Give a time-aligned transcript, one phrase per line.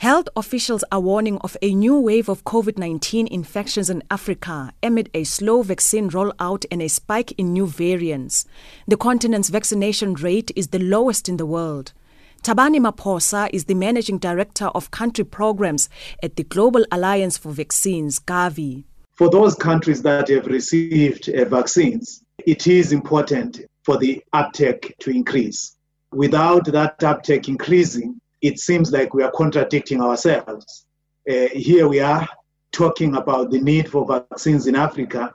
[0.00, 5.10] Health officials are warning of a new wave of COVID 19 infections in Africa amid
[5.12, 8.46] a slow vaccine rollout and a spike in new variants.
[8.88, 11.92] The continent's vaccination rate is the lowest in the world.
[12.42, 15.90] Thabani Maphosa is the managing director of country programs
[16.22, 18.84] at the Global Alliance for Vaccines, Gavi.
[19.12, 25.10] For those countries that have received uh, vaccines, it is important for the uptake to
[25.10, 25.76] increase.
[26.10, 30.86] Without that uptake increasing, it seems like we are contradicting ourselves.
[31.30, 32.28] Uh, here we are
[32.72, 35.34] talking about the need for vaccines in Africa,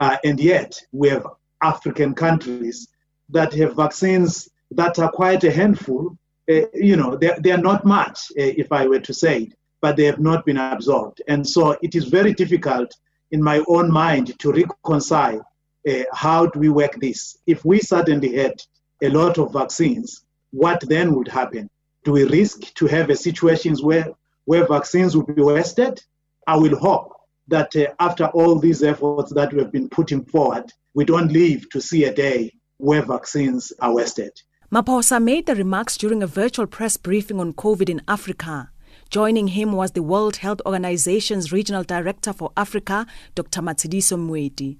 [0.00, 1.26] uh, and yet we have
[1.62, 2.88] African countries
[3.28, 6.16] that have vaccines that are quite a handful.
[6.50, 9.54] Uh, you know, they, they are not much, uh, if I were to say it,
[9.80, 11.22] but they have not been absorbed.
[11.28, 12.94] And so it is very difficult
[13.32, 15.44] in my own mind to reconcile
[15.88, 17.36] uh, how do we work this?
[17.46, 18.60] If we suddenly had
[19.02, 21.68] a lot of vaccines, what then would happen?
[22.06, 24.12] Do we risk to have a situations where,
[24.44, 26.00] where vaccines will be wasted?
[26.46, 27.12] I will hope
[27.48, 31.68] that uh, after all these efforts that we have been putting forward, we don't live
[31.70, 34.30] to see a day where vaccines are wasted.
[34.72, 38.70] Maphosa made the remarks during a virtual press briefing on COVID in Africa.
[39.10, 43.04] Joining him was the World Health Organization's Regional Director for Africa,
[43.34, 43.62] Dr.
[43.62, 44.78] Matshidiso Moeti.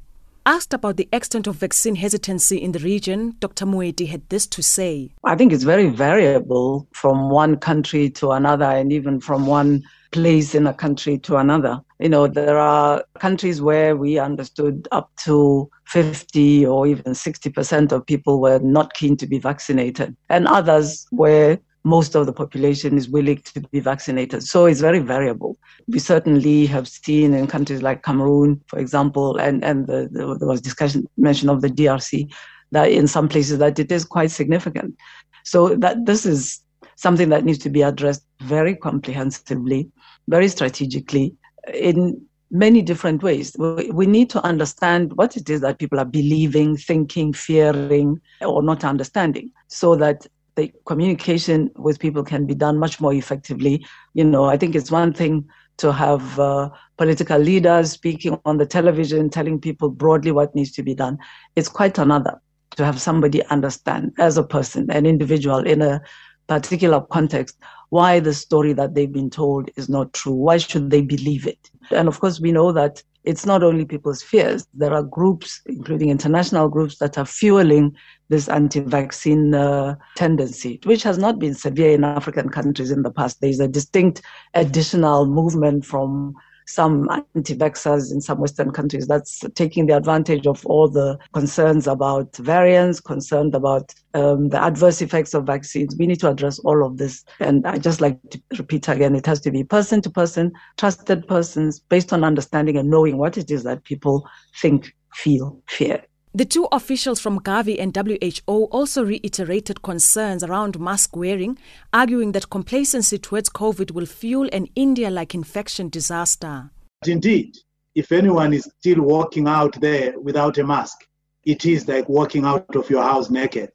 [0.49, 3.67] Asked about the extent of vaccine hesitancy in the region, Dr.
[3.67, 5.11] Moeti had this to say.
[5.25, 10.55] I think it's very variable from one country to another and even from one place
[10.55, 11.81] in a country to another.
[11.99, 18.07] You know, there are countries where we understood up to 50 or even 60% of
[18.07, 23.09] people were not keen to be vaccinated, and others where most of the population is
[23.09, 24.43] willing to be vaccinated.
[24.43, 25.57] So it's very variable.
[25.87, 30.49] We certainly have seen in countries like Cameroon, for example, and, and the, the, there
[30.49, 32.29] was discussion mention of the DRC,
[32.73, 34.97] that in some places that it is quite significant.
[35.45, 36.61] So that this is
[36.97, 39.89] something that needs to be addressed very comprehensively,
[40.27, 41.37] very strategically,
[41.73, 43.55] in many different ways.
[43.59, 48.83] We need to understand what it is that people are believing, thinking, fearing, or not
[48.83, 53.87] understanding, so that the communication with people can be done much more effectively.
[54.15, 58.67] You know, I think it's one thing to have uh, political leaders speaking on the
[58.67, 61.19] television, telling people broadly what needs to be done.
[61.55, 62.41] It's quite another
[62.77, 66.01] to have somebody understand as a person, an individual in a
[66.47, 67.59] particular context,
[67.91, 70.33] why the story that they've been told is not true.
[70.33, 71.71] Why should they believe it?
[71.91, 74.67] And of course, we know that it's not only people's fears.
[74.73, 77.95] There are groups, including international groups, that are fueling
[78.29, 83.41] this anti-vaccine uh, tendency, which has not been severe in African countries in the past.
[83.41, 84.23] There's a distinct
[84.55, 86.35] additional movement from
[86.67, 92.37] some anti-vaxxers in some Western countries that's taking the advantage of all the concerns about
[92.37, 95.97] variants, concerned about um, the adverse effects of vaccines.
[95.99, 97.25] We need to address all of this.
[97.41, 101.27] And I just like to repeat again, it has to be person to person, trusted
[101.29, 104.29] persons, based on understanding and knowing what it is that people
[104.61, 106.03] think, feel, fear.
[106.37, 111.57] The two officials from Gavi and WHO also reiterated concerns around mask wearing,
[111.95, 116.69] arguing that complacency towards COVID will fuel an India like infection disaster.
[117.01, 117.57] But indeed,
[117.95, 121.07] if anyone is still walking out there without a mask,
[121.45, 123.71] it is like walking out of your house naked,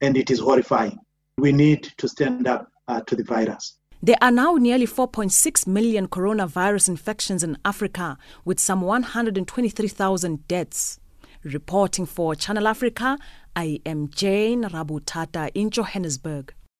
[0.00, 0.98] and it is horrifying.
[1.36, 3.76] We need to stand up uh, to the virus.
[4.02, 8.16] There are now nearly 4.6 million coronavirus infections in Africa,
[8.46, 10.98] with some 123,000 deaths.
[11.46, 13.16] Reporting for Channel Africa,
[13.54, 16.52] I am Jane Rabutata in Johannesburg.